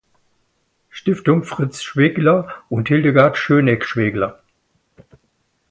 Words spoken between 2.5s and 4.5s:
und Hildegard Schöneck-Schwegler".